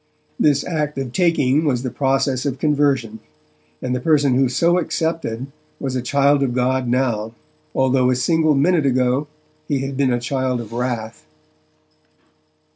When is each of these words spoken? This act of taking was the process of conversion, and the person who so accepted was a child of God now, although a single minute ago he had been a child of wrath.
This 0.39 0.63
act 0.63 0.97
of 0.97 1.11
taking 1.13 1.63
was 1.63 1.83
the 1.83 1.91
process 1.91 2.43
of 2.47 2.57
conversion, 2.57 3.19
and 3.83 3.93
the 3.95 3.99
person 3.99 4.33
who 4.33 4.49
so 4.49 4.79
accepted 4.79 5.45
was 5.79 5.95
a 5.95 6.01
child 6.01 6.41
of 6.41 6.55
God 6.55 6.87
now, 6.87 7.35
although 7.75 8.09
a 8.09 8.15
single 8.15 8.55
minute 8.55 8.87
ago 8.87 9.27
he 9.67 9.81
had 9.85 9.95
been 9.95 10.11
a 10.11 10.19
child 10.19 10.59
of 10.59 10.73
wrath. 10.73 11.23